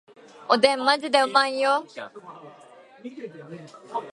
[0.49, 1.85] おでんマジでうまいよ